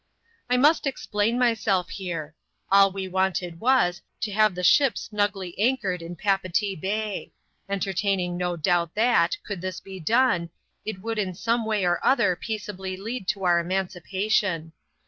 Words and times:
I 0.49 0.57
must 0.57 0.87
explain 0.87 1.37
myself 1.37 1.89
here. 1.89 2.33
All 2.71 2.91
we 2.91 3.07
wanted 3.07 3.59
was, 3.59 4.01
to 4.21 4.31
have 4.31 4.55
the 4.55 4.63
ship 4.63 4.97
snugly 4.97 5.53
anchored 5.59 6.01
in 6.01 6.15
Papeetee 6.15 6.75
Bay; 6.75 7.33
entertaining 7.69 8.35
no 8.35 8.57
doubt 8.57 8.95
that, 8.95 9.37
could 9.45 9.61
this 9.61 9.79
be 9.79 9.99
done, 9.99 10.49
it 10.85 11.03
would 11.03 11.19
in 11.19 11.35
some 11.35 11.65
way 11.65 11.85
or 11.85 12.03
other 12.03 12.35
peace 12.35 12.67
ably 12.67 12.97
lead 12.97 13.27
to 13.27 13.43
our 13.43 13.59
emancipation. 13.59 14.71